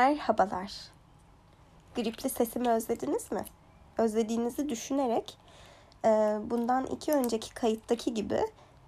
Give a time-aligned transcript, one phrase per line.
[0.00, 0.72] Merhabalar.
[1.96, 3.44] Gripli sesimi özlediniz mi?
[3.98, 5.38] Özlediğinizi düşünerek
[6.04, 6.08] e,
[6.44, 8.40] bundan iki önceki kayıttaki gibi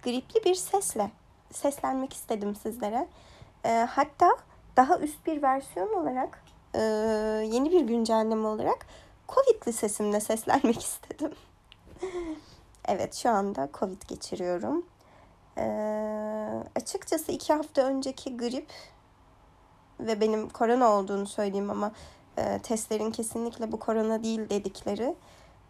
[0.03, 1.11] gripli bir sesle
[1.51, 3.07] seslenmek istedim sizlere.
[3.65, 4.29] E, hatta
[4.77, 6.81] daha üst bir versiyon olarak e,
[7.51, 8.85] yeni bir güncelleme olarak
[9.29, 11.31] Covid'li sesimle seslenmek istedim.
[12.85, 14.85] evet şu anda Covid geçiriyorum.
[15.57, 15.65] E,
[16.75, 18.67] açıkçası iki hafta önceki grip
[20.07, 21.91] ve benim korona olduğunu söyleyeyim ama
[22.37, 25.15] e, testlerin kesinlikle bu korona değil dedikleri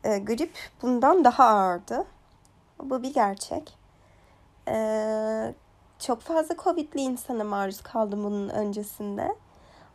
[0.03, 2.05] e, grip bundan daha ağırdı.
[2.83, 3.77] Bu bir gerçek.
[4.67, 5.53] E,
[5.99, 9.35] çok fazla Covid'li insana maruz kaldım bunun öncesinde.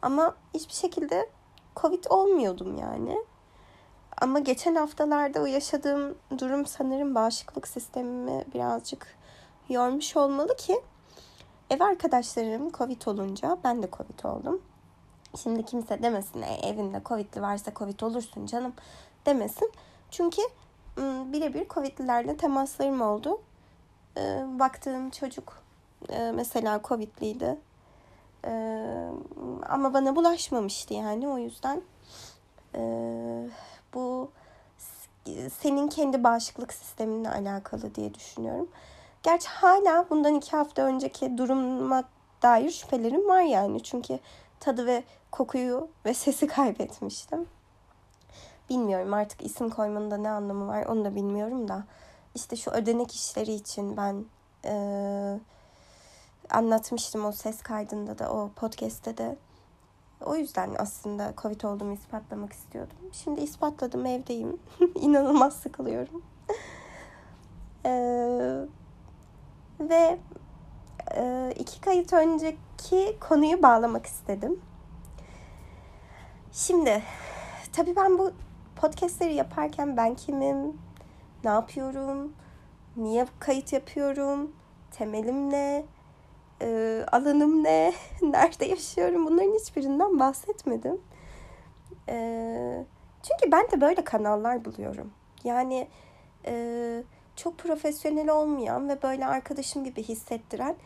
[0.03, 1.31] Ama hiçbir şekilde
[1.77, 3.25] Covid olmuyordum yani.
[4.21, 9.07] Ama geçen haftalarda o yaşadığım durum sanırım bağışıklık sistemimi birazcık
[9.69, 10.81] yormuş olmalı ki
[11.71, 14.63] Ev arkadaşlarım Covid olunca ben de Covid oldum.
[15.43, 18.73] Şimdi kimse demesin e, evinde Covid'li varsa Covid olursun canım
[19.27, 19.73] demesin.
[20.11, 20.43] Çünkü
[20.99, 23.41] birebir Covid'lilerle temaslarım oldu.
[24.59, 25.63] Baktığım çocuk
[26.35, 27.59] mesela Covid'liydi.
[29.69, 31.83] Ama bana bulaşmamıştı yani o yüzden
[33.95, 34.31] bu
[35.61, 38.69] senin kendi bağışıklık sisteminle alakalı diye düşünüyorum.
[39.23, 42.05] Gerçi hala bundan iki hafta önceki duruma
[42.43, 43.83] dair şüphelerim var yani.
[43.83, 44.19] Çünkü
[44.61, 47.47] tadı ve kokuyu ve sesi kaybetmiştim.
[48.71, 51.85] Bilmiyorum artık isim koymanın da ne anlamı var onu da bilmiyorum da.
[52.35, 54.25] İşte şu ödenek işleri için ben
[54.65, 54.73] e,
[56.51, 59.37] anlatmıştım o ses kaydında da o podcast'te de.
[60.25, 62.97] O yüzden aslında Covid olduğumu ispatlamak istiyordum.
[63.13, 64.59] Şimdi ispatladım evdeyim.
[64.95, 66.23] İnanılmaz sıkılıyorum.
[67.85, 68.78] Eee
[69.81, 70.19] ve
[71.17, 74.61] e, iki kayıt önceki konuyu bağlamak istedim.
[76.53, 77.03] Şimdi
[77.73, 78.33] tabii ben bu
[78.77, 80.79] podcastleri yaparken ben kimim,
[81.45, 82.33] ne yapıyorum,
[82.97, 84.53] niye kayıt yapıyorum,
[84.91, 85.85] temelim ne,
[86.63, 87.93] e, alanım ne,
[88.23, 91.01] nerede yaşıyorum bunların hiçbirinden bahsetmedim.
[92.09, 92.85] E,
[93.23, 95.13] çünkü ben de böyle kanallar buluyorum.
[95.45, 95.89] Yani
[96.47, 97.03] e,
[97.39, 100.77] çok profesyonel olmayan ve böyle arkadaşım gibi hissettiren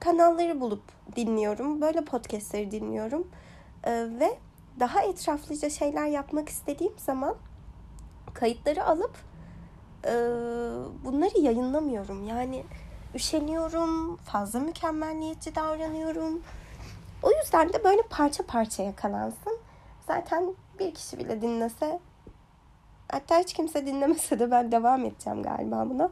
[0.00, 0.82] kanalları bulup
[1.16, 1.80] dinliyorum.
[1.80, 3.28] Böyle podcastleri dinliyorum.
[3.84, 4.38] Ee, ve
[4.80, 7.36] daha etraflıca şeyler yapmak istediğim zaman
[8.34, 9.16] kayıtları alıp
[10.04, 10.12] e,
[11.04, 12.28] bunları yayınlamıyorum.
[12.28, 12.64] Yani
[13.14, 16.42] üşeniyorum, fazla mükemmelliyetçi davranıyorum.
[17.22, 19.58] O yüzden de böyle parça parça yakalansın.
[20.06, 22.00] Zaten bir kişi bile dinlese
[23.12, 26.10] Hatta hiç kimse dinlemese de ben devam edeceğim galiba buna.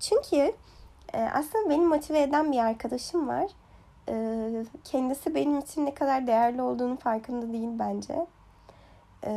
[0.00, 0.52] Çünkü
[1.14, 3.50] e, aslında beni motive eden bir arkadaşım var.
[4.08, 8.26] E, kendisi benim için ne kadar değerli olduğunu farkında değil bence.
[9.26, 9.32] E,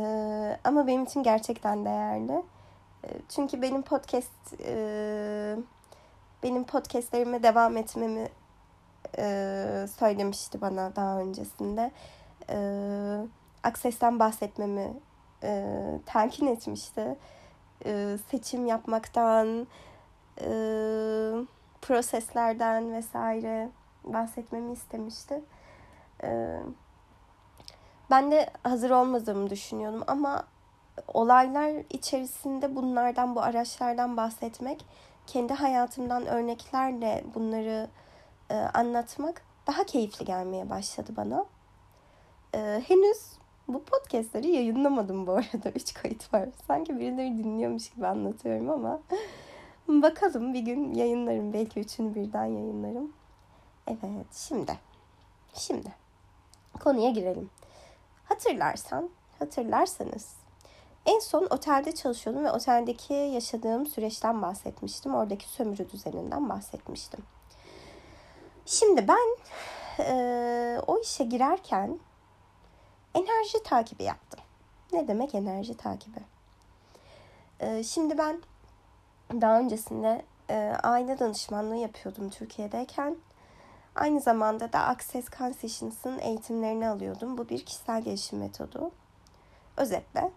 [0.64, 2.42] ama benim için gerçekten değerli.
[3.28, 4.60] Çünkü benim podcast
[6.42, 8.28] benim podcastlerime devam etmemi
[9.98, 11.90] söylemişti bana daha öncesinde.
[13.62, 14.92] Akses'ten bahsetmemi
[15.42, 15.64] e,
[16.06, 17.16] telkin etmişti.
[17.84, 19.66] E, seçim yapmaktan,
[20.40, 20.48] e,
[21.82, 23.68] proseslerden vesaire
[24.04, 25.42] bahsetmemi istemişti.
[26.22, 26.58] E,
[28.10, 30.44] ben de hazır olmadığımı düşünüyordum ama
[31.08, 34.84] olaylar içerisinde bunlardan, bu araçlardan bahsetmek,
[35.26, 37.88] kendi hayatımdan örneklerle bunları
[38.50, 41.44] e, anlatmak daha keyifli gelmeye başladı bana.
[42.54, 43.37] E, henüz
[43.68, 45.70] bu podcastleri yayınlamadım bu arada.
[45.74, 46.48] Üç kayıt var.
[46.66, 49.00] Sanki birileri dinliyormuş gibi anlatıyorum ama
[49.88, 51.52] bakalım bir gün yayınlarım.
[51.52, 53.12] Belki üçünü birden yayınlarım.
[53.86, 54.78] Evet şimdi.
[55.54, 55.92] Şimdi
[56.80, 57.50] konuya girelim.
[58.24, 60.36] Hatırlarsan, hatırlarsanız
[61.06, 65.14] en son otelde çalışıyordum ve oteldeki yaşadığım süreçten bahsetmiştim.
[65.14, 67.20] Oradaki sömürü düzeninden bahsetmiştim.
[68.66, 69.36] Şimdi ben
[70.04, 71.98] e, o işe girerken
[73.14, 74.40] enerji takibi yaptım.
[74.92, 76.20] Ne demek enerji takibi?
[77.60, 78.42] Ee, şimdi ben
[79.40, 83.16] daha öncesinde e, aile danışmanlığı yapıyordum Türkiye'deyken.
[83.94, 87.38] Aynı zamanda da Access Consciousness'ın eğitimlerini alıyordum.
[87.38, 88.90] Bu bir kişisel gelişim metodu.
[89.76, 90.30] Özetle.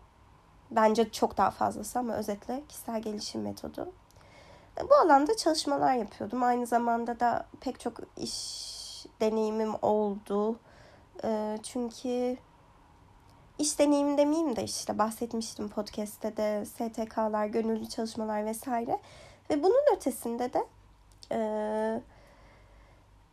[0.71, 3.91] Bence çok daha fazlası ama özetle kişisel gelişim metodu.
[4.77, 6.43] E, bu alanda çalışmalar yapıyordum.
[6.43, 8.35] Aynı zamanda da pek çok iş
[9.21, 10.59] deneyimim oldu.
[11.23, 12.37] E, çünkü
[13.59, 18.99] iş deneyimi demeyeyim de işte bahsetmiştim podcast'te de STK'lar, gönüllü çalışmalar vesaire.
[19.49, 20.65] Ve bunun ötesinde de
[21.31, 21.39] e,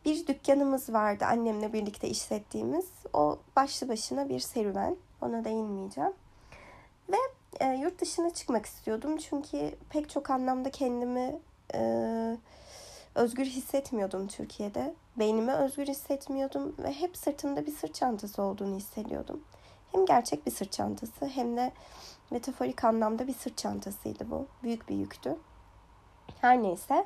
[0.05, 2.85] bir dükkanımız vardı annemle birlikte işlettiğimiz.
[3.13, 4.95] O başlı başına bir serüven.
[5.21, 6.13] Ona değinmeyeceğim.
[7.09, 7.17] Ve
[7.59, 9.17] e, yurt dışına çıkmak istiyordum.
[9.17, 11.39] Çünkü pek çok anlamda kendimi
[11.73, 12.37] e,
[13.15, 14.93] özgür hissetmiyordum Türkiye'de.
[15.17, 19.43] Beynimi özgür hissetmiyordum ve hep sırtımda bir sırt çantası olduğunu hissediyordum.
[19.91, 21.71] Hem gerçek bir sırt çantası hem de
[22.31, 24.47] metaforik anlamda bir sırt çantasıydı bu.
[24.63, 25.37] Büyük bir yüktü.
[26.41, 27.05] Her neyse.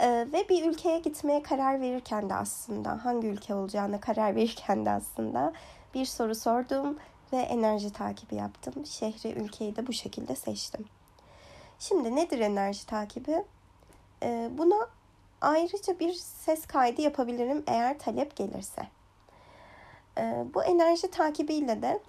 [0.00, 4.90] Ee, ve bir ülkeye gitmeye karar verirken de aslında hangi ülke olacağına karar verirken de
[4.90, 5.52] aslında
[5.94, 6.98] bir soru sordum
[7.32, 8.86] ve enerji takibi yaptım.
[8.86, 10.84] Şehri, ülkeyi de bu şekilde seçtim.
[11.78, 13.44] Şimdi nedir enerji takibi?
[14.22, 14.88] Ee, buna
[15.40, 18.88] ayrıca bir ses kaydı yapabilirim eğer talep gelirse.
[20.18, 22.00] Ee, bu enerji takibiyle de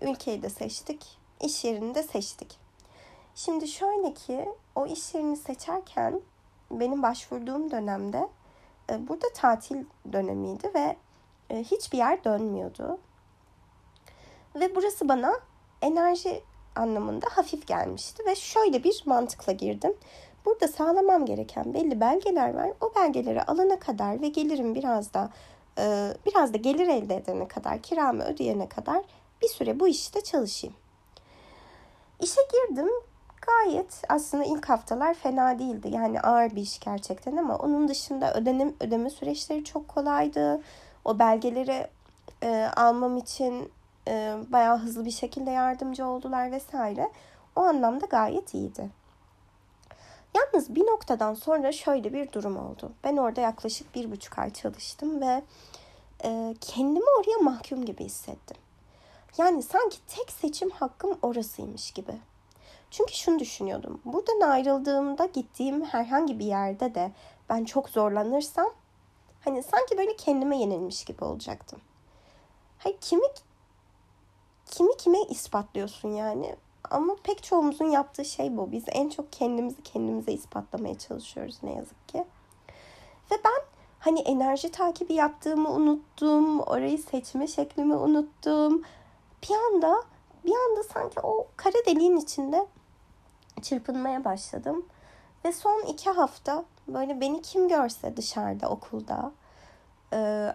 [0.00, 2.58] ülkeyi de seçtik, iş yerini de seçtik.
[3.34, 6.20] Şimdi şöyle ki o iş yerini seçerken
[6.70, 8.28] benim başvurduğum dönemde
[8.90, 10.96] e, burada tatil dönemiydi ve
[11.50, 12.98] e, hiçbir yer dönmüyordu.
[14.54, 15.32] Ve burası bana
[15.82, 16.42] enerji
[16.76, 19.94] anlamında hafif gelmişti ve şöyle bir mantıkla girdim.
[20.44, 22.70] Burada sağlamam gereken belli belgeler var.
[22.80, 25.30] O belgeleri alana kadar ve gelirim biraz da
[25.78, 29.02] e, biraz da gelir elde edene kadar, kiramı ödeyene kadar
[29.42, 30.76] bir süre bu işte çalışayım.
[32.20, 32.88] İşe girdim.
[33.46, 35.88] Gayet aslında ilk haftalar fena değildi.
[35.92, 40.60] Yani ağır bir iş gerçekten ama onun dışında ödenim ödeme süreçleri çok kolaydı.
[41.04, 41.86] O belgeleri
[42.42, 43.72] e, almam için
[44.08, 47.10] e, bayağı hızlı bir şekilde yardımcı oldular vesaire.
[47.56, 48.90] O anlamda gayet iyiydi.
[50.34, 52.92] Yalnız bir noktadan sonra şöyle bir durum oldu.
[53.04, 55.42] Ben orada yaklaşık bir buçuk ay çalıştım ve
[56.24, 58.56] e, kendimi oraya mahkum gibi hissettim.
[59.38, 62.12] Yani sanki tek seçim hakkım orasıymış gibi.
[62.90, 64.00] Çünkü şunu düşünüyordum.
[64.04, 67.12] Buradan ayrıldığımda gittiğim herhangi bir yerde de
[67.48, 68.70] ben çok zorlanırsam
[69.44, 71.80] hani sanki böyle kendime yenilmiş gibi olacaktım.
[72.78, 73.26] Hayır kimi
[74.66, 76.56] kimi kime ispatlıyorsun yani?
[76.90, 78.72] Ama pek çoğumuzun yaptığı şey bu.
[78.72, 82.24] Biz en çok kendimizi kendimize ispatlamaya çalışıyoruz ne yazık ki.
[83.30, 83.62] Ve ben
[83.98, 86.60] hani enerji takibi yaptığımı unuttum.
[86.60, 88.82] Orayı seçme şeklimi unuttum.
[89.42, 90.02] Bir anda
[90.44, 92.66] bir anda sanki o kara deliğin içinde
[93.62, 94.86] çırpınmaya başladım.
[95.44, 99.32] Ve son iki hafta böyle beni kim görse dışarıda okulda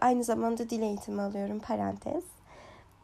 [0.02, 2.24] aynı zamanda dil eğitimi alıyorum parantez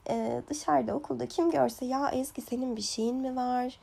[0.10, 3.80] e, dışarıda okulda kim görse ya Ezgi senin bir şeyin mi var?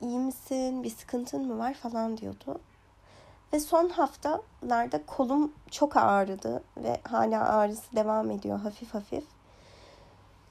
[0.00, 0.82] İyi misin?
[0.82, 2.60] Bir sıkıntın mı var falan diyordu.
[3.52, 9.24] Ve son haftalarda kolum çok ağrıdı ve hala ağrısı devam ediyor hafif hafif.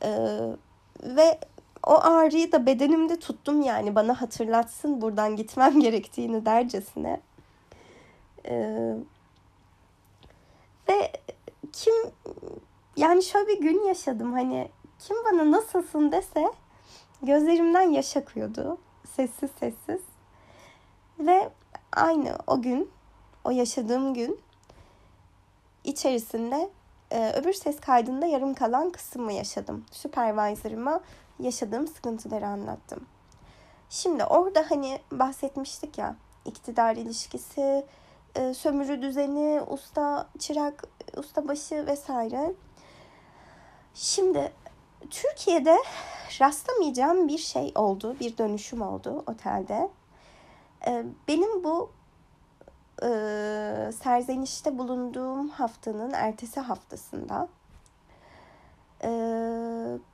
[0.04, 0.40] Ee,
[1.04, 1.40] ve
[1.84, 7.22] o ağrıyı da bedenimde tuttum yani bana hatırlatsın buradan gitmem gerektiğini dercesine.
[8.46, 8.96] Ee,
[10.90, 11.12] ve
[11.74, 11.94] kim
[12.98, 16.52] yani şöyle bir gün yaşadım hani kim bana nasılsın dese
[17.22, 18.78] gözlerimden yaş akıyordu.
[19.16, 20.02] Sessiz sessiz.
[21.20, 21.50] Ve
[21.94, 22.90] aynı o gün,
[23.44, 24.40] o yaşadığım gün
[25.84, 26.70] içerisinde
[27.12, 29.86] e, öbür ses kaydında yarım kalan kısmı yaşadım.
[29.92, 31.02] Supervisor'ıma
[31.40, 33.06] yaşadığım sıkıntıları anlattım.
[33.90, 36.16] Şimdi orada hani bahsetmiştik ya
[36.46, 37.86] iktidar ilişkisi,
[38.36, 40.84] e, sömürü düzeni, usta çırak,
[41.18, 42.54] usta başı vesaire.
[43.94, 44.52] Şimdi
[45.10, 45.78] Türkiye'de
[46.42, 49.90] rastlamayacağım bir şey oldu, bir dönüşüm oldu otelde.
[50.88, 51.92] Ee, benim bu
[53.04, 57.48] e, serzenişte bulunduğum haftanın ertesi haftasında
[59.04, 59.10] e,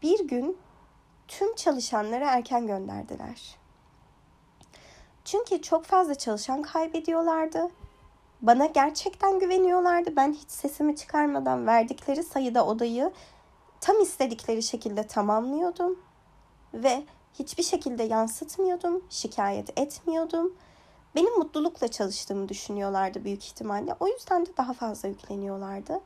[0.01, 0.57] bir gün
[1.27, 3.57] tüm çalışanları erken gönderdiler.
[5.25, 7.69] Çünkü çok fazla çalışan kaybediyorlardı.
[8.41, 10.15] Bana gerçekten güveniyorlardı.
[10.15, 13.11] Ben hiç sesimi çıkarmadan verdikleri sayıda odayı
[13.81, 15.99] tam istedikleri şekilde tamamlıyordum
[16.73, 17.03] ve
[17.33, 20.53] hiçbir şekilde yansıtmıyordum, şikayet etmiyordum.
[21.17, 23.95] Benim mutlulukla çalıştığımı düşünüyorlardı büyük ihtimalle.
[23.99, 26.01] O yüzden de daha fazla yükleniyorlardı.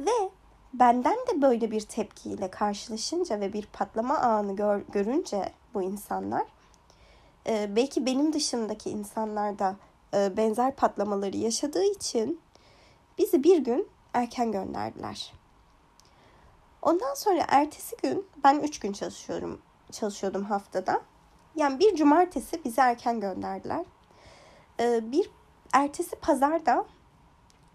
[0.00, 0.30] Ve
[0.74, 6.42] benden de böyle bir tepkiyle karşılaşınca ve bir patlama anı gör, görünce bu insanlar
[7.46, 9.76] e, belki benim dışındaki insanlar da
[10.14, 12.40] e, benzer patlamaları yaşadığı için
[13.18, 15.32] bizi bir gün erken gönderdiler.
[16.82, 19.60] Ondan sonra ertesi gün ben üç gün çalışıyorum
[19.90, 21.02] çalışıyordum haftada.
[21.56, 23.84] Yani bir cumartesi bizi erken gönderdiler.
[24.82, 25.30] Ee, bir
[25.72, 26.84] ertesi pazar da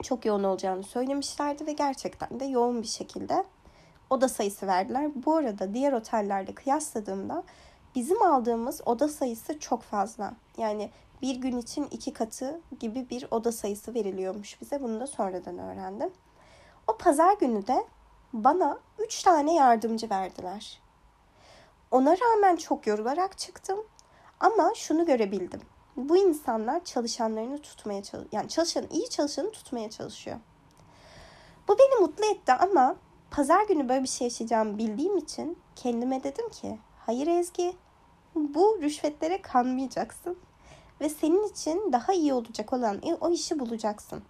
[0.03, 3.43] çok yoğun olacağını söylemişlerdi ve gerçekten de yoğun bir şekilde
[4.09, 5.25] oda sayısı verdiler.
[5.25, 7.43] Bu arada diğer otellerle kıyasladığımda
[7.95, 10.33] bizim aldığımız oda sayısı çok fazla.
[10.57, 14.81] Yani bir gün için iki katı gibi bir oda sayısı veriliyormuş bize.
[14.81, 16.09] Bunu da sonradan öğrendim.
[16.87, 17.85] O pazar günü de
[18.33, 20.81] bana üç tane yardımcı verdiler.
[21.91, 23.79] Ona rağmen çok yorularak çıktım
[24.39, 25.61] ama şunu görebildim.
[25.97, 30.37] Bu insanlar çalışanlarını tutmaya çalış yani çalışan iyi çalışanı tutmaya çalışıyor.
[31.67, 32.95] Bu beni mutlu etti ama
[33.31, 37.75] pazar günü böyle bir şey yaşayacağımı bildiğim için kendime dedim ki hayır Ezgi
[38.35, 40.37] bu rüşvetlere kanmayacaksın
[41.01, 44.23] ve senin için daha iyi olacak olan o işi bulacaksın.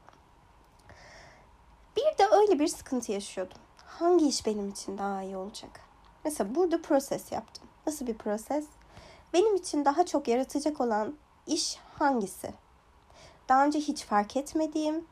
[1.97, 3.57] Bir de öyle bir sıkıntı yaşıyordum.
[3.85, 5.79] Hangi iş benim için daha iyi olacak?
[6.23, 7.67] Mesela burada proses yaptım.
[7.87, 8.65] Nasıl bir proses?
[9.33, 11.15] Benim için daha çok yaratacak olan
[11.47, 12.53] iş hangisi?
[13.49, 15.05] Daha önce hiç fark etmediğim,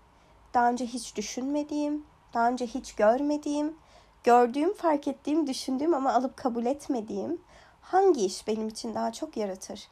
[0.54, 3.76] daha önce hiç düşünmediğim, daha önce hiç görmediğim,
[4.24, 7.42] gördüğüm, fark ettiğim, düşündüğüm ama alıp kabul etmediğim
[7.82, 9.88] hangi iş benim için daha çok yaratır?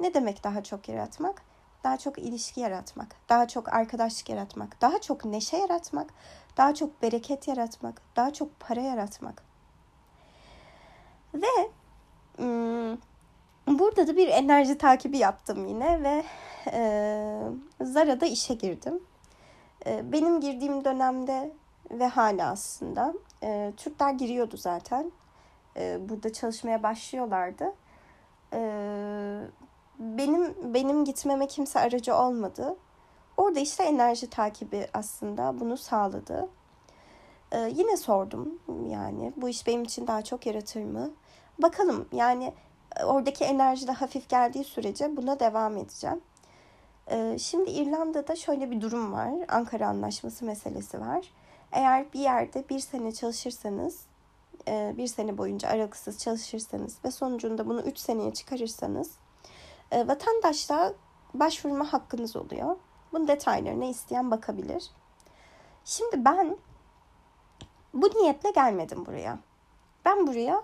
[0.00, 1.42] Ne demek daha çok yaratmak?
[1.84, 6.14] Daha çok ilişki yaratmak, daha çok arkadaşlık yaratmak, daha çok neşe yaratmak,
[6.56, 9.42] daha çok bereket yaratmak, daha çok para yaratmak.
[11.34, 11.70] Ve
[13.68, 16.24] burada da bir enerji takibi yaptım yine ve
[16.72, 17.40] e,
[17.80, 19.00] Zara'da işe girdim.
[19.86, 21.52] E, benim girdiğim dönemde
[21.90, 25.12] ve hala aslında e, Türkler giriyordu zaten.
[25.76, 27.74] E, burada çalışmaya başlıyorlardı.
[28.52, 28.60] E,
[29.98, 32.76] benim benim gitmeme kimse aracı olmadı.
[33.36, 36.48] Orada işte enerji takibi aslında bunu sağladı.
[37.52, 38.58] Ee, yine sordum
[38.90, 41.10] yani bu iş benim için daha çok yaratır mı?
[41.58, 42.52] Bakalım yani
[43.04, 46.20] oradaki enerji de hafif geldiği sürece buna devam edeceğim.
[47.10, 49.32] Ee, şimdi İrlanda'da şöyle bir durum var.
[49.48, 51.32] Ankara Anlaşması meselesi var.
[51.72, 54.06] Eğer bir yerde bir sene çalışırsanız,
[54.68, 59.12] e, bir sene boyunca aralıksız çalışırsanız ve sonucunda bunu üç seneye çıkarırsanız
[59.92, 60.92] e, vatandaşla
[61.34, 62.76] başvurma hakkınız oluyor.
[63.12, 64.90] Bunun detaylarına isteyen bakabilir.
[65.84, 66.56] Şimdi ben
[67.94, 69.38] bu niyetle gelmedim buraya.
[70.04, 70.62] Ben buraya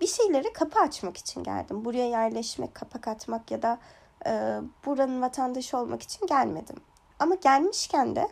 [0.00, 1.84] bir şeylere kapı açmak için geldim.
[1.84, 3.78] Buraya yerleşmek, kapak atmak ya da
[4.26, 6.76] e, buranın vatandaşı olmak için gelmedim.
[7.18, 8.28] Ama gelmişken de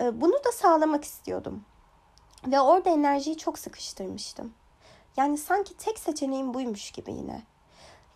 [0.00, 1.64] e, bunu da sağlamak istiyordum.
[2.46, 4.54] Ve orada enerjiyi çok sıkıştırmıştım.
[5.16, 7.42] Yani sanki tek seçeneğim buymuş gibi yine.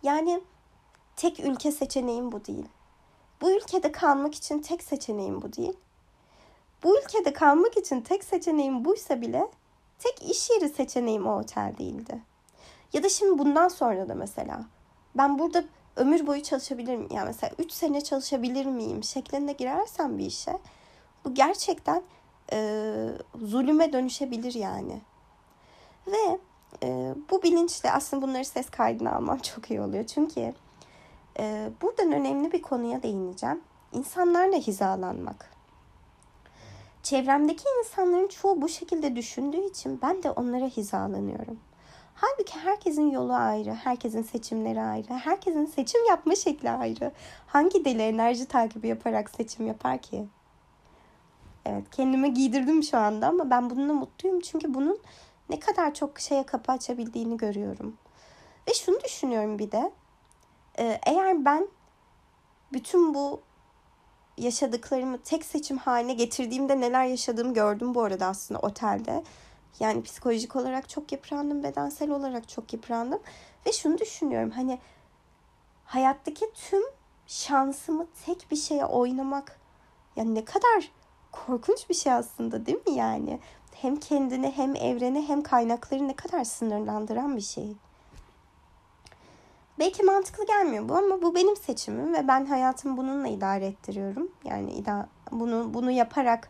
[0.03, 0.41] Yani
[1.15, 2.65] tek ülke seçeneğim bu değil.
[3.41, 5.77] Bu ülkede kalmak için tek seçeneğim bu değil.
[6.83, 9.47] Bu ülkede kalmak için tek seçeneğim buysa bile
[9.99, 12.21] tek iş yeri seçeneğim o otel değildi.
[12.93, 14.65] Ya da şimdi bundan sonra da mesela
[15.15, 15.63] ben burada
[15.95, 17.09] ömür boyu çalışabilir miyim?
[17.11, 20.57] Yani mesela 3 sene çalışabilir miyim şeklinde girersem bir işe
[21.25, 22.03] bu gerçekten
[22.53, 25.01] e, zulüme dönüşebilir yani.
[26.07, 26.39] Ve
[26.83, 30.05] e, bu bilinçle aslında bunları ses kaydına almam çok iyi oluyor.
[30.05, 30.53] Çünkü
[31.39, 33.61] e, buradan önemli bir konuya değineceğim.
[33.91, 35.51] İnsanlarla hizalanmak.
[37.03, 41.59] Çevremdeki insanların çoğu bu şekilde düşündüğü için ben de onlara hizalanıyorum.
[42.19, 47.11] Halbuki herkesin yolu ayrı, herkesin seçimleri ayrı, herkesin seçim yapma şekli ayrı.
[47.47, 50.27] Hangi deli enerji takibi yaparak seçim yapar ki?
[51.65, 54.99] Evet kendime giydirdim şu anda ama ben bununla mutluyum çünkü bunun
[55.49, 57.97] ne kadar çok şeye kapı açabildiğini görüyorum.
[58.67, 59.91] Ve şunu düşünüyorum bir de
[60.79, 61.67] e, eğer ben
[62.73, 63.41] bütün bu
[64.37, 69.23] yaşadıklarımı tek seçim haline getirdiğimde neler yaşadığımı gördüm bu arada aslında otelde.
[69.79, 73.19] Yani psikolojik olarak çok yıprandım, bedensel olarak çok yıprandım.
[73.65, 74.79] Ve şunu düşünüyorum hani
[75.85, 76.83] hayattaki tüm
[77.27, 79.59] şansımı tek bir şeye oynamak
[80.15, 80.91] yani ne kadar
[81.31, 83.39] korkunç bir şey aslında değil mi yani?
[83.75, 87.75] Hem kendini hem evreni hem kaynakları ne kadar sınırlandıran bir şey.
[89.79, 94.31] Belki mantıklı gelmiyor bu ama bu benim seçimim ve ben hayatımı bununla idare ettiriyorum.
[94.43, 94.83] Yani
[95.31, 96.49] bunu bunu yaparak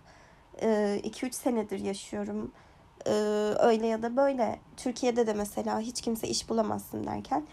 [0.61, 2.51] 2-3 senedir yaşıyorum.
[3.59, 4.59] Öyle ya da böyle.
[4.77, 7.43] Türkiye'de de mesela hiç kimse iş bulamazsın derken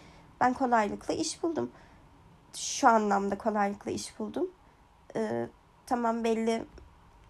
[0.41, 1.71] ben kolaylıkla iş buldum.
[2.55, 4.51] Şu anlamda kolaylıkla iş buldum.
[5.87, 6.65] Tamam belli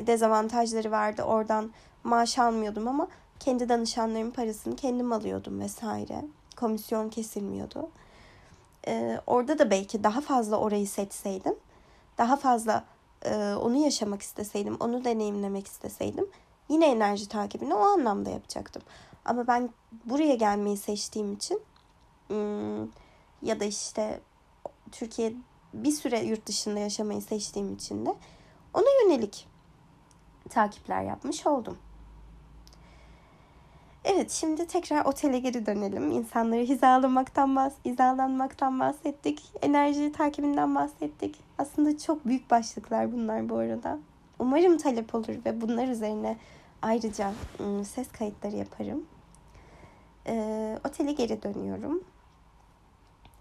[0.07, 1.23] dezavantajları vardı.
[1.23, 1.71] Oradan
[2.05, 3.09] maaş almıyordum ama
[3.41, 6.25] kendi danışanlarımın parasını kendim alıyordum vesaire.
[6.57, 7.89] Komisyon kesilmiyordu
[8.87, 11.55] e, orada da belki daha fazla orayı seçseydim,
[12.19, 12.85] daha fazla
[13.25, 16.27] e, onu yaşamak isteseydim, onu deneyimlemek isteseydim
[16.69, 18.83] yine enerji takibini o anlamda yapacaktım.
[19.25, 19.71] Ama ben
[20.05, 21.63] buraya gelmeyi seçtiğim için
[23.43, 24.21] ya da işte
[24.93, 25.35] Türkiye
[25.75, 28.15] bir süre yurt dışında yaşamayı seçtiğim için de
[28.75, 29.47] ona yönelik
[30.51, 31.79] takipler yapmış oldum.
[34.05, 36.11] Evet şimdi tekrar otele geri dönelim.
[36.11, 39.43] İnsanları hizalamaktan, bahs hizalanmaktan bahsettik.
[39.63, 41.41] Enerji takibinden bahsettik.
[41.59, 43.99] Aslında çok büyük başlıklar bunlar bu arada.
[44.39, 46.37] Umarım talep olur ve bunlar üzerine
[46.83, 49.07] ayrıca ıı, ses kayıtları yaparım.
[50.27, 52.05] E, otele geri dönüyorum.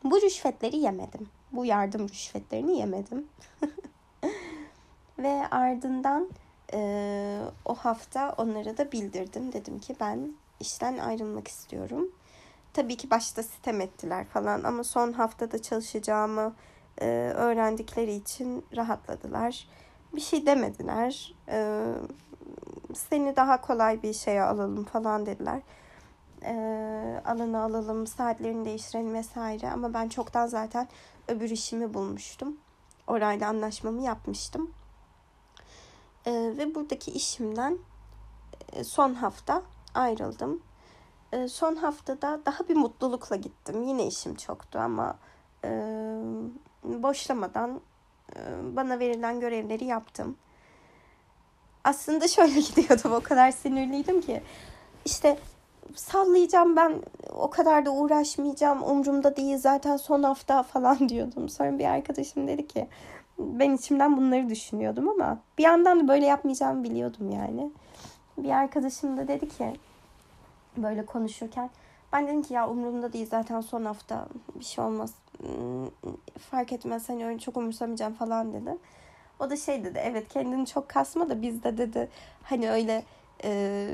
[0.04, 1.30] Bu rüşvetleri yemedim.
[1.52, 3.28] Bu yardım rüşvetlerini yemedim.
[5.20, 6.30] Ve ardından
[6.74, 9.54] e, o hafta onlara da bildirdim.
[9.54, 12.12] Dedim ki ben işten ayrılmak istiyorum.
[12.74, 16.56] Tabii ki başta sitem ettiler falan ama son haftada çalışacağımı
[17.02, 19.68] e, öğrendikleri için rahatladılar.
[20.16, 21.36] Bir şey demediler.
[21.48, 21.86] E,
[22.94, 25.62] seni daha kolay bir şeye alalım falan dediler.
[26.44, 26.54] E,
[27.26, 29.72] alanı alalım, saatlerini değiştirelim vesaire.
[29.72, 30.88] Ama ben çoktan zaten
[31.28, 32.58] öbür işimi bulmuştum.
[33.08, 34.72] Orayla anlaşmamı yapmıştım.
[36.26, 37.78] E, ve buradaki işimden
[38.74, 40.62] e, son hafta ayrıldım.
[41.32, 43.84] E, son haftada daha bir mutlulukla gittim.
[43.84, 45.18] Yine işim çoktu ama
[45.66, 45.70] e,
[46.84, 47.82] boşlamadan
[48.76, 50.38] bana verilen görevleri yaptım.
[51.84, 54.42] Aslında şöyle gidiyordum o kadar sinirliydim ki.
[55.06, 55.38] İşte
[55.96, 57.02] sallayacağım ben
[57.36, 61.50] o kadar da uğraşmayacağım umurumda değil zaten son hafta falan diyordum.
[61.50, 62.88] Sonra bir arkadaşım dedi ki
[63.40, 67.72] ben içimden bunları düşünüyordum ama bir yandan da böyle yapmayacağımı biliyordum yani.
[68.38, 69.74] Bir arkadaşım da dedi ki
[70.78, 71.70] böyle konuşurken
[72.14, 75.88] ben dedim ki ya umurumda değil zaten son hafta bir şey olmaz hmm,
[76.40, 78.78] fark etmez hani öyle çok umursamayacağım falan dedi.
[79.40, 82.10] O da şey dedi evet kendini çok kasma da biz de dedi
[82.44, 83.04] hani öyle
[83.44, 83.50] e,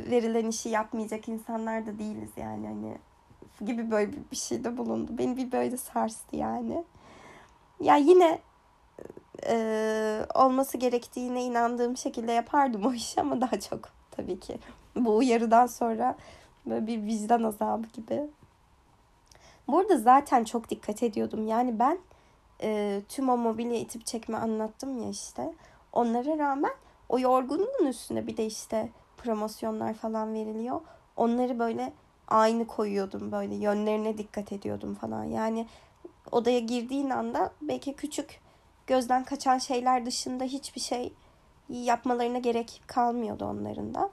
[0.10, 2.98] verilen işi yapmayacak insanlar da değiliz yani hani
[3.66, 5.12] gibi böyle bir şey de bulundu.
[5.18, 6.84] Beni bir böyle sarstı yani.
[7.80, 8.40] Ya yine
[9.48, 13.80] e, olması gerektiğine inandığım şekilde yapardım o işi ama daha çok
[14.12, 14.60] tabii ki
[14.96, 16.16] bu uyarıdan sonra
[16.70, 18.22] böyle bir vicdan azabı gibi.
[19.68, 21.48] Burada zaten çok dikkat ediyordum.
[21.48, 22.00] Yani ben
[22.62, 25.54] e, tüm o mobilya itip çekme anlattım ya işte.
[25.94, 26.74] Onlara rağmen
[27.10, 30.82] o yorgunluğun üstüne bir de işte promosyonlar falan veriliyor.
[31.16, 31.94] Onları böyle
[32.28, 35.24] aynı koyuyordum böyle yönlerine dikkat ediyordum falan.
[35.24, 35.68] Yani
[36.32, 38.40] odaya girdiğin anda belki küçük
[38.88, 41.14] gözden kaçan şeyler dışında hiçbir şey
[41.70, 44.10] yapmalarına gerek kalmıyordu onların da.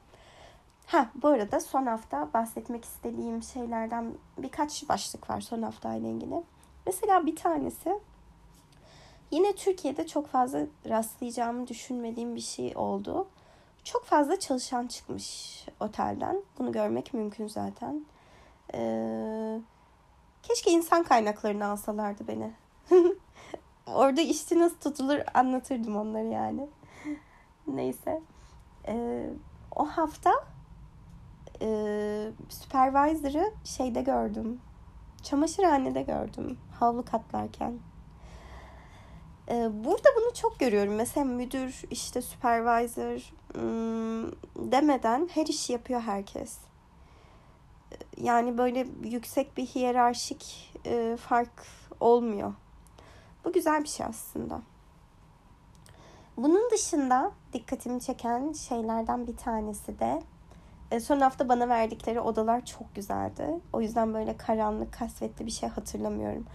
[0.87, 6.43] Ha bu arada son hafta bahsetmek istediğim şeylerden birkaç başlık var son hafta ile ilgili.
[6.87, 8.01] Mesela bir tanesi
[9.31, 13.29] yine Türkiye'de çok fazla rastlayacağımı düşünmediğim bir şey oldu.
[13.85, 16.43] Çok fazla çalışan çıkmış otelden.
[16.59, 18.07] Bunu görmek mümkün zaten.
[18.75, 19.61] Ee,
[20.43, 22.53] keşke insan kaynaklarını alsalardı beni.
[23.87, 26.69] Orada işçi nasıl tutulur anlatırdım onları yani.
[27.67, 28.23] Neyse.
[28.89, 29.31] Ee,
[29.77, 30.33] o hafta
[31.63, 34.61] e, supervisor'ı şeyde gördüm.
[35.23, 36.59] Çamaşırhanede gördüm.
[36.81, 37.79] Havlu katlarken.
[39.49, 40.95] Ee, burada bunu çok görüyorum.
[40.95, 44.31] Mesela müdür, işte supervisor hmm,
[44.73, 46.59] demeden her işi yapıyor herkes.
[48.17, 51.67] Yani böyle yüksek bir hiyerarşik e, fark
[52.01, 52.55] olmuyor.
[53.45, 54.61] Bu güzel bir şey aslında.
[56.37, 60.23] Bunun dışında dikkatimi çeken şeylerden bir tanesi de
[60.91, 63.61] e, son hafta bana verdikleri odalar çok güzeldi.
[63.73, 66.47] O yüzden böyle karanlık, kasvetli bir şey hatırlamıyorum.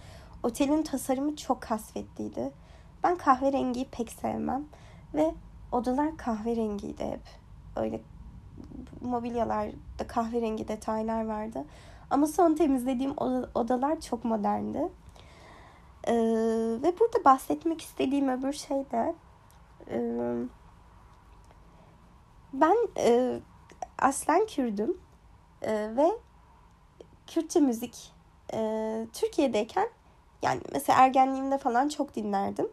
[0.42, 2.52] Otelin tasarımı çok kasvetliydi.
[3.04, 4.64] Ben kahverengiyi pek sevmem.
[5.14, 5.34] Ve
[5.72, 7.20] odalar kahverengiydi hep.
[7.76, 8.00] Öyle
[9.00, 11.64] mobilyalarda kahverengi detaylar vardı.
[12.10, 13.14] Ama son temizlediğim
[13.54, 14.88] odalar çok moderndi.
[16.08, 16.14] Ee,
[16.82, 19.14] ve burada bahsetmek istediğim öbür şey de
[19.90, 19.98] e,
[22.52, 23.40] ben e,
[24.02, 25.00] aslen Kürdüm
[25.62, 26.10] e, ve
[27.26, 28.12] Kürtçe müzik
[28.54, 29.88] e, Türkiye'deyken
[30.42, 32.68] yani mesela ergenliğimde falan çok dinlerdim.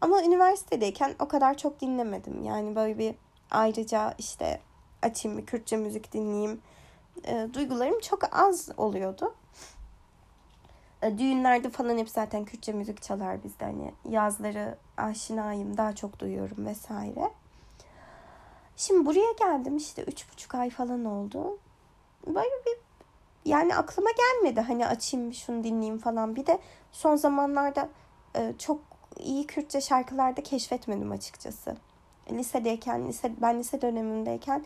[0.00, 2.44] Ama üniversitedeyken o kadar çok dinlemedim.
[2.44, 3.14] Yani böyle bir
[3.50, 4.60] ayrıca işte
[5.02, 6.60] açayım bir Kürtçe müzik dinleyeyim.
[7.24, 9.34] E, duygularım çok az oluyordu.
[11.02, 13.64] E, düğünlerde falan hep zaten Kürtçe müzik çalar bizde.
[13.64, 17.30] Hani yazları aşinayım, daha çok duyuyorum vesaire.
[18.78, 21.58] Şimdi buraya geldim işte üç buçuk ay falan oldu.
[22.26, 22.78] Böyle bir
[23.50, 26.36] yani aklıma gelmedi hani açayım şunu dinleyeyim falan.
[26.36, 26.58] Bir de
[26.92, 27.88] son zamanlarda
[28.36, 28.80] e, çok
[29.16, 31.76] iyi Kürtçe şarkılarda keşfetmedim açıkçası.
[32.30, 34.64] Lisedeyken, lise, ben lise dönemindeyken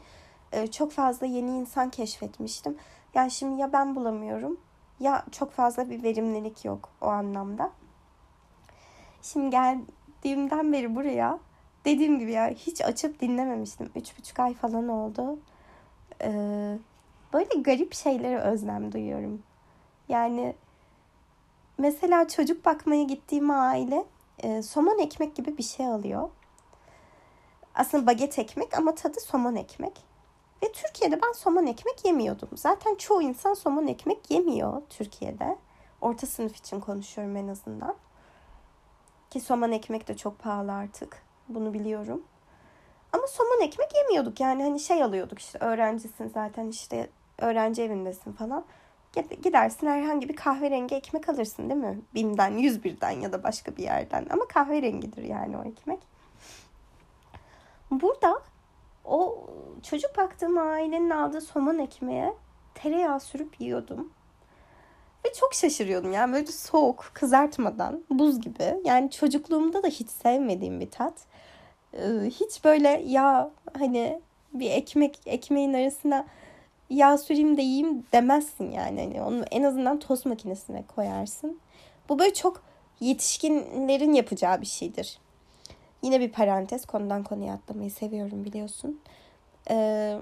[0.52, 2.76] e, çok fazla yeni insan keşfetmiştim.
[3.14, 4.60] Yani şimdi ya ben bulamıyorum
[5.00, 7.70] ya çok fazla bir verimlilik yok o anlamda.
[9.22, 11.38] Şimdi geldiğimden beri buraya
[11.84, 13.90] dediğim gibi ya hiç açıp dinlememiştim.
[13.96, 15.38] Üç buçuk ay falan oldu.
[16.22, 16.78] Ee,
[17.32, 19.42] böyle garip şeylere özlem duyuyorum.
[20.08, 20.54] Yani
[21.78, 24.04] mesela çocuk bakmaya gittiğim aile
[24.38, 26.30] e, somon ekmek gibi bir şey alıyor.
[27.74, 29.92] Aslında baget ekmek ama tadı somon ekmek.
[30.62, 32.48] Ve Türkiye'de ben somon ekmek yemiyordum.
[32.54, 35.58] Zaten çoğu insan somon ekmek yemiyor Türkiye'de.
[36.00, 37.94] Orta sınıf için konuşuyorum en azından.
[39.30, 41.22] Ki somon ekmek de çok pahalı artık.
[41.48, 42.22] Bunu biliyorum.
[43.12, 44.40] Ama somon ekmek yemiyorduk.
[44.40, 48.64] Yani hani şey alıyorduk işte öğrencisin zaten işte öğrenci evindesin falan.
[49.42, 52.00] Gidersin herhangi bir kahverengi ekmek alırsın değil mi?
[52.14, 54.26] Bim'den, 101'den ya da başka bir yerden.
[54.30, 55.98] Ama kahverengidir yani o ekmek.
[57.90, 58.42] Burada
[59.04, 59.46] o
[59.82, 62.34] çocuk baktığım ailenin aldığı somon ekmeğe
[62.74, 64.12] tereyağı sürüp yiyordum.
[65.26, 68.76] Ve çok şaşırıyordum yani böyle soğuk, kızartmadan, buz gibi.
[68.84, 71.14] Yani çocukluğumda da hiç sevmediğim bir tat.
[71.94, 74.20] Ee, hiç böyle ya hani
[74.54, 76.26] bir ekmek ekmeğin arasına
[76.90, 79.00] yağ süreyim de yiyeyim demezsin yani.
[79.00, 81.60] Hani onu en azından tost makinesine koyarsın.
[82.08, 82.62] Bu böyle çok
[83.00, 85.18] yetişkinlerin yapacağı bir şeydir.
[86.02, 89.00] Yine bir parantez konudan konuya atlamayı seviyorum biliyorsun.
[89.70, 90.18] Ee,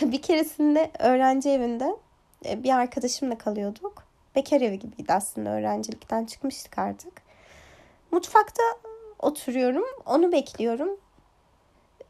[0.02, 1.96] bir keresinde öğrenci evinde
[2.44, 4.04] bir arkadaşımla kalıyorduk.
[4.36, 7.22] Bekar evi gibiydi aslında öğrencilikten çıkmıştık artık.
[8.10, 8.62] Mutfakta
[9.18, 11.00] oturuyorum onu bekliyorum.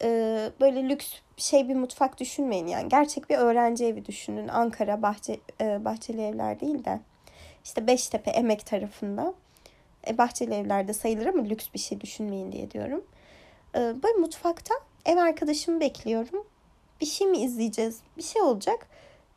[0.01, 2.89] Ee, böyle lüks şey bir mutfak düşünmeyin yani.
[2.89, 4.47] Gerçek bir öğrenci evi düşünün.
[4.47, 6.99] Ankara bahçe, e, bahçeli evler değil de.
[7.63, 9.33] işte Beştepe Emek tarafında.
[10.07, 13.03] E, bahçeli evlerde sayılır ama lüks bir şey düşünmeyin diye diyorum.
[13.75, 16.47] E, böyle mutfakta ev arkadaşımı bekliyorum.
[17.01, 17.99] Bir şey mi izleyeceğiz?
[18.17, 18.87] Bir şey olacak.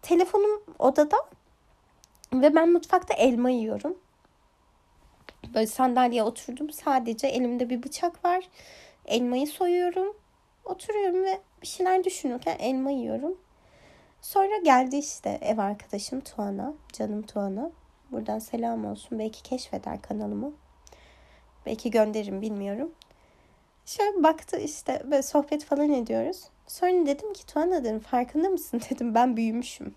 [0.02, 1.16] Telefonum odada
[2.34, 3.98] ve ben mutfakta elma yiyorum.
[5.54, 6.70] Böyle sandalyeye oturdum.
[6.70, 8.48] Sadece elimde bir bıçak var.
[9.06, 10.16] Elmayı soyuyorum.
[10.64, 13.38] Oturuyorum ve bir şeyler düşünürken elma yiyorum.
[14.22, 16.74] Sonra geldi işte ev arkadaşım Tuana.
[16.92, 17.70] Canım Tuana.
[18.10, 19.18] Buradan selam olsun.
[19.18, 20.52] Belki keşfeder kanalımı.
[21.66, 22.92] Belki gönderirim bilmiyorum.
[23.86, 26.44] Şöyle baktı işte böyle sohbet falan ediyoruz.
[26.68, 29.94] Sonra dedim ki Tuana dedim farkında mısın dedim ben büyümüşüm.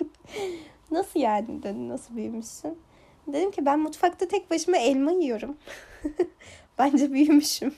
[0.90, 2.78] nasıl yani dedi nasıl büyümüşsün?
[3.26, 5.56] Dedim ki ben mutfakta tek başıma elma yiyorum.
[6.78, 7.74] Bence büyümüşüm.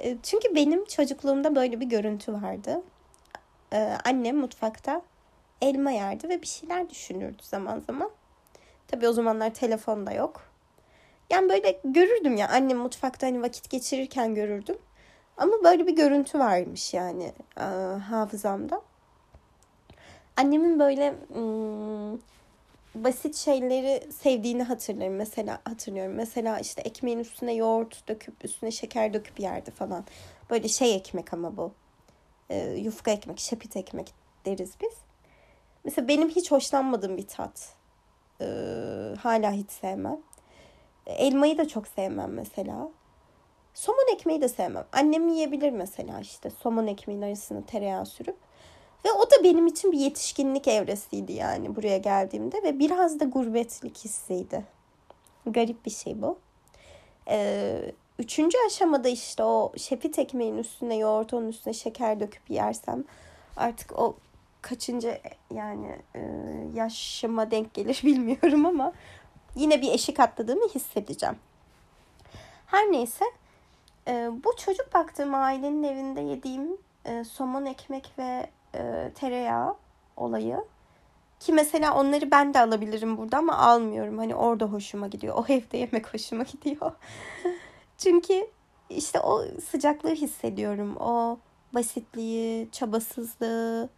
[0.00, 2.82] E, çünkü benim çocukluğumda böyle bir görüntü vardı.
[3.72, 5.02] Ee, annem mutfakta
[5.60, 8.10] elma yerdi ve bir şeyler düşünürdü zaman zaman.
[8.88, 10.42] Tabii o zamanlar telefon da yok.
[11.30, 14.76] Yani böyle görürdüm ya annem mutfakta hani vakit geçirirken görürdüm.
[15.36, 17.62] Ama böyle bir görüntü varmış yani e,
[18.10, 18.82] hafızamda.
[20.36, 22.20] Annemin böyle ım,
[22.94, 25.14] basit şeyleri sevdiğini hatırlarım.
[25.14, 26.14] Mesela hatırlıyorum.
[26.14, 30.04] Mesela işte ekmeğin üstüne yoğurt döküp üstüne şeker döküp yerdi falan.
[30.50, 31.72] Böyle şey ekmek ama bu.
[32.50, 34.14] E, yufka ekmek, şapit ekmek
[34.46, 34.94] deriz biz.
[35.84, 37.74] Mesela benim hiç hoşlanmadığım bir tat.
[38.40, 38.46] E,
[39.18, 40.18] hala hiç sevmem.
[41.06, 42.88] Elmayı da çok sevmem mesela.
[43.74, 44.84] Somon ekmeği de sevmem.
[44.92, 48.36] Annem yiyebilir mesela işte somon ekmeğin arasına tereyağı sürüp.
[49.04, 52.62] Ve o da benim için bir yetişkinlik evresiydi yani buraya geldiğimde.
[52.62, 54.64] Ve biraz da gurbetlik hissiydi.
[55.46, 56.38] Garip bir şey bu.
[57.28, 63.04] Ee, üçüncü aşamada işte o şepit ekmeğin üstüne yoğurt onun üstüne şeker döküp yersem
[63.56, 64.16] artık o
[64.62, 65.18] kaçıncı
[65.54, 66.20] yani e,
[66.74, 68.92] yaşıma denk gelir bilmiyorum ama
[69.56, 71.36] yine bir eşik atladığımı hissedeceğim.
[72.66, 73.24] Her neyse
[74.08, 79.76] e, bu çocuk baktığım ailenin evinde yediğim e, somon ekmek ve e, tereyağı
[80.16, 80.64] olayı.
[81.40, 84.18] Ki mesela onları ben de alabilirim burada ama almıyorum.
[84.18, 85.34] Hani orada hoşuma gidiyor.
[85.36, 86.92] O evde yemek hoşuma gidiyor.
[87.98, 88.46] Çünkü
[88.90, 90.96] işte o sıcaklığı hissediyorum.
[90.96, 91.38] O
[91.74, 93.88] basitliği, çabasızlığı.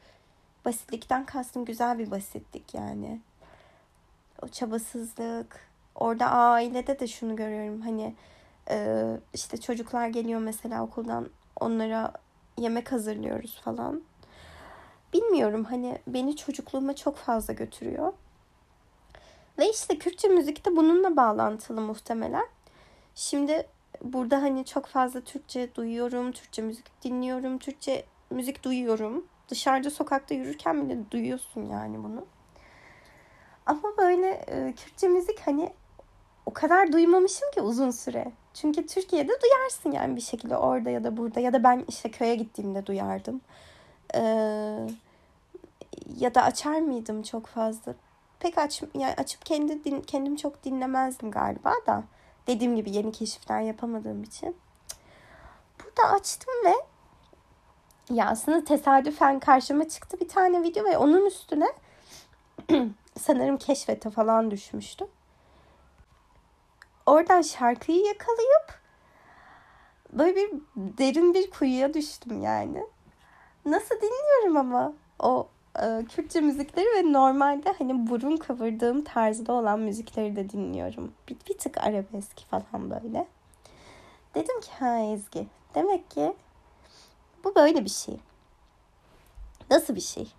[0.64, 3.20] Basitlikten kastım güzel bir basitlik yani.
[4.42, 5.68] O çabasızlık.
[5.94, 7.80] Orada ailede de şunu görüyorum.
[7.80, 8.14] Hani
[8.70, 12.12] e, işte çocuklar geliyor mesela okuldan onlara
[12.58, 14.02] yemek hazırlıyoruz falan
[15.14, 18.12] bilmiyorum hani beni çocukluğuma çok fazla götürüyor.
[19.58, 22.46] Ve işte Kürtçe müzik de bununla bağlantılı muhtemelen.
[23.14, 23.66] Şimdi
[24.02, 29.24] burada hani çok fazla Türkçe duyuyorum, Türkçe müzik dinliyorum, Türkçe müzik duyuyorum.
[29.48, 32.26] Dışarıda sokakta yürürken bile duyuyorsun yani bunu.
[33.66, 35.72] Ama böyle e, Kürtçe müzik hani
[36.46, 38.32] o kadar duymamışım ki uzun süre.
[38.54, 42.34] Çünkü Türkiye'de duyarsın yani bir şekilde orada ya da burada ya da ben işte köye
[42.34, 43.40] gittiğimde duyardım.
[44.14, 44.20] Ee,
[46.18, 47.94] ya da açar mıydım çok fazla?
[48.40, 52.04] Pek aç yani açıp kendi din, kendim çok dinlemezdim galiba da.
[52.46, 54.56] Dediğim gibi yeni keşifler yapamadığım için.
[55.84, 56.74] Burada açtım ve
[58.10, 58.34] ya
[58.66, 61.68] tesadüfen karşıma çıktı bir tane video ve onun üstüne
[63.18, 65.08] sanırım keşfete falan düşmüştüm.
[67.06, 68.80] Oradan şarkıyı yakalayıp
[70.12, 72.86] böyle bir derin bir kuyuya düştüm yani.
[73.66, 75.48] Nasıl dinliyorum ama o
[75.82, 81.12] e, Kürtçe müzikleri ve normalde hani burun kıvırdığım tarzda olan müzikleri de dinliyorum.
[81.28, 83.26] Bir, bir tık arabesk falan böyle.
[84.34, 86.34] Dedim ki ha Ezgi demek ki
[87.44, 88.16] bu böyle bir şey.
[89.70, 90.32] Nasıl bir şey?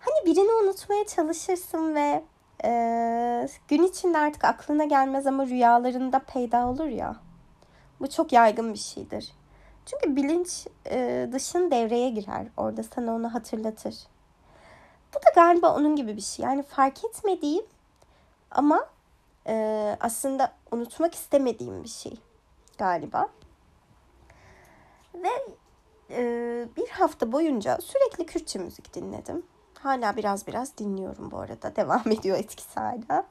[0.00, 2.24] Hani birini unutmaya çalışırsın ve
[2.64, 7.16] e, gün içinde artık aklına gelmez ama rüyalarında peyda olur ya.
[8.00, 9.32] Bu çok yaygın bir şeydir.
[9.86, 12.46] Çünkü bilinç e, dışın devreye girer.
[12.56, 13.94] Orada sana onu hatırlatır.
[15.14, 16.44] Bu da galiba onun gibi bir şey.
[16.44, 17.64] Yani fark etmediğim
[18.50, 18.86] ama
[19.46, 22.14] e, aslında unutmak istemediğim bir şey
[22.78, 23.28] galiba.
[25.14, 25.28] Ve
[26.10, 26.22] e,
[26.76, 29.46] bir hafta boyunca sürekli Kürtçe müzik dinledim.
[29.86, 31.76] Hala biraz biraz dinliyorum bu arada.
[31.76, 33.26] Devam ediyor etkisi hala.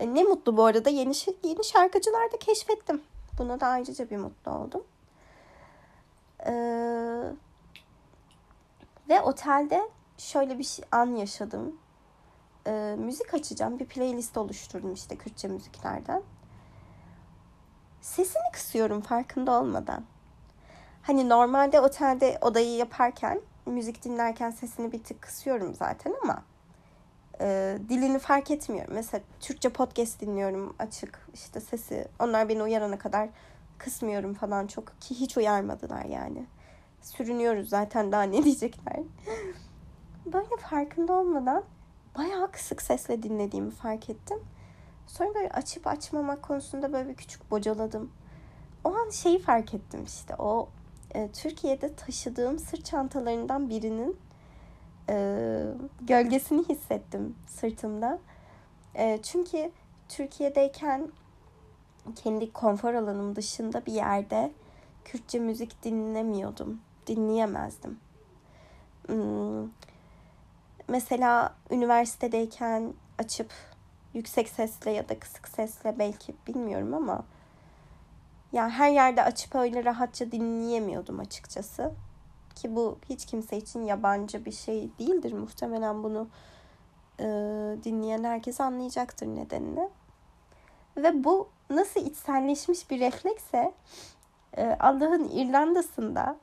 [0.00, 1.12] E, ne mutlu bu arada yeni
[1.44, 3.02] yeni şarkıcılar da keşfettim.
[3.38, 4.84] Buna da ayrıca bir mutlu oldum.
[6.46, 6.52] Ee,
[9.08, 11.78] ve otelde şöyle bir şey, an yaşadım.
[12.66, 13.78] Ee, müzik açacağım.
[13.78, 16.22] Bir playlist oluşturdum işte Kürtçe müziklerden.
[18.00, 20.04] Sesini kısıyorum farkında olmadan.
[21.02, 26.42] Hani normalde otelde odayı yaparken müzik dinlerken sesini bir tık kısıyorum zaten ama
[27.40, 28.94] e, dilini fark etmiyorum.
[28.94, 32.08] Mesela Türkçe podcast dinliyorum açık işte sesi.
[32.18, 33.28] Onlar beni uyarana kadar
[33.78, 36.46] kısmıyorum falan çok ki hiç uyarmadılar yani.
[37.02, 38.96] Sürünüyoruz zaten daha ne diyecekler.
[40.26, 41.64] Böyle farkında olmadan
[42.18, 44.38] bayağı kısık sesle dinlediğimi fark ettim.
[45.06, 48.10] Sonra böyle açıp açmamak konusunda böyle bir küçük bocaladım.
[48.84, 50.68] O an şeyi fark ettim işte o
[51.16, 54.16] e, Türkiye'de taşıdığım sırt çantalarından birinin
[55.10, 55.16] e,
[56.00, 58.18] gölgesini hissettim sırtımda.
[58.94, 59.70] E, çünkü
[60.08, 61.08] Türkiye'deyken
[62.14, 64.52] kendi konfor alanım dışında bir yerde
[65.04, 66.80] Kürtçe müzik dinlemiyordum.
[67.06, 67.98] Dinleyemezdim.
[69.06, 69.68] Hmm.
[70.88, 73.50] Mesela üniversitedeyken açıp
[74.14, 77.24] yüksek sesle ya da kısık sesle belki bilmiyorum ama
[78.56, 81.92] yani her yerde açıp öyle rahatça dinleyemiyordum açıkçası.
[82.54, 85.32] Ki bu hiç kimse için yabancı bir şey değildir.
[85.32, 86.28] Muhtemelen bunu
[87.20, 87.24] e,
[87.84, 89.88] dinleyen herkes anlayacaktır nedenini.
[90.96, 93.72] Ve bu nasıl içselleşmiş bir reflekse
[94.56, 96.36] e, Allah'ın İrlanda'sında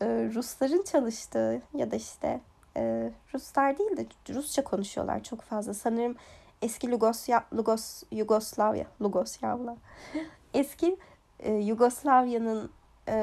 [0.00, 2.40] e, Rusların çalıştığı ya da işte
[2.76, 5.74] e, Ruslar değil de Rusça konuşuyorlar çok fazla.
[5.74, 6.16] Sanırım
[6.62, 9.76] eski Lugosya, Lugos, Yugoslavya, Lugoslavya,
[10.54, 10.96] eski
[11.40, 12.70] e, Yugoslavya'nın
[13.08, 13.16] e,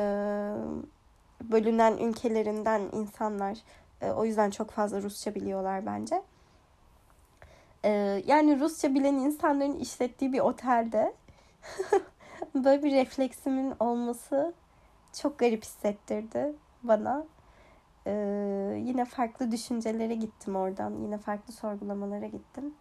[1.44, 3.58] bölünen ülkelerinden insanlar
[4.02, 6.22] e, o yüzden çok fazla Rusça biliyorlar bence.
[7.84, 7.90] E,
[8.26, 11.14] yani Rusça bilen insanların işlettiği bir otelde
[12.56, 14.54] böyle bir refleksimin olması
[15.22, 17.26] çok garip hissettirdi bana.
[18.08, 20.94] Ee, yine farklı düşüncelere gittim oradan.
[21.02, 22.74] Yine farklı sorgulamalara gittim.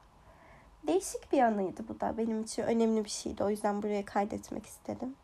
[0.87, 2.19] Değişik bir anıydı bu da.
[2.19, 3.45] Benim için önemli bir şeydi.
[3.45, 5.15] O yüzden buraya kaydetmek istedim.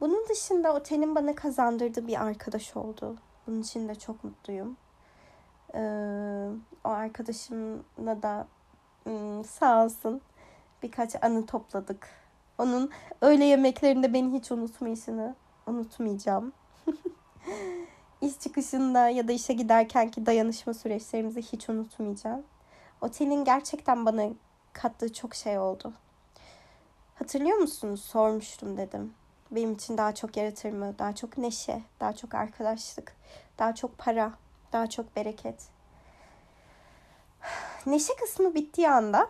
[0.00, 3.16] Bunun dışında otelin bana kazandırdığı bir arkadaş oldu.
[3.46, 4.76] Bunun için de çok mutluyum.
[5.74, 6.48] Ee,
[6.84, 8.46] o arkadaşımla da
[9.04, 10.20] hmm, sağ olsun
[10.82, 12.08] birkaç anı topladık.
[12.58, 12.90] Onun
[13.20, 15.34] öğle yemeklerinde beni hiç unutmayışını
[15.66, 16.52] unutmayacağım.
[18.20, 22.42] İş çıkışında ya da işe giderkenki dayanışma süreçlerimizi hiç unutmayacağım.
[23.00, 24.30] Otelin gerçekten bana
[24.72, 25.92] kattığı çok şey oldu.
[27.14, 28.04] Hatırlıyor musunuz?
[28.04, 29.14] Sormuştum dedim.
[29.50, 30.94] Benim için daha çok yaratır mı?
[30.98, 33.16] Daha çok neşe, daha çok arkadaşlık,
[33.58, 34.32] daha çok para,
[34.72, 35.68] daha çok bereket.
[37.86, 39.28] Neşe kısmı bittiği anda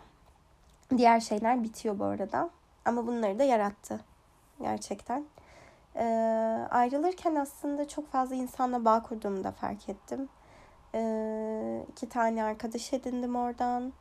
[0.97, 2.51] diğer şeyler bitiyor bu arada.
[2.85, 4.01] Ama bunları da yarattı.
[4.61, 5.25] Gerçekten.
[5.97, 10.29] Ee, ayrılırken aslında çok fazla insanla bağ kurduğumu da fark ettim.
[10.95, 13.93] Ee, iki tane arkadaş edindim oradan.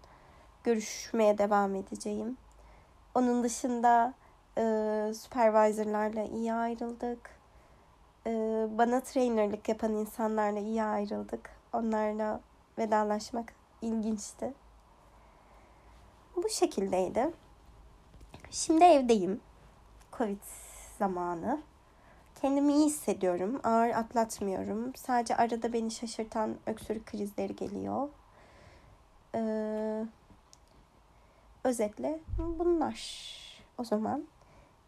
[0.64, 2.38] Görüşmeye devam edeceğim.
[3.16, 4.14] Onun dışında
[4.58, 4.62] e,
[5.14, 7.30] supervisorlarla iyi ayrıldık.
[8.28, 8.32] E,
[8.78, 11.50] bana trainerlık yapan insanlarla iyi ayrıldık.
[11.74, 12.42] Onlarla
[12.78, 14.54] vedalaşmak ilginçti.
[16.36, 17.32] Bu şekildeydi.
[18.52, 19.42] Şimdi evdeyim.
[20.18, 20.42] Covid
[21.00, 21.62] zamanı.
[22.42, 23.60] Kendimi iyi hissediyorum.
[23.64, 24.96] Ağır atlatmıyorum.
[24.96, 28.10] Sadece arada beni şaşırtan öksürük krizleri geliyor.
[29.36, 30.06] Ee,
[31.70, 33.00] özetle bunlar.
[33.78, 34.24] O zaman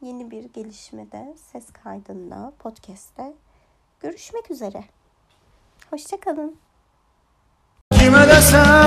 [0.01, 3.33] yeni bir gelişmede, ses kaydında, podcast'te
[3.99, 4.83] görüşmek üzere.
[5.89, 6.55] Hoşçakalın.
[7.93, 8.80] Kime desem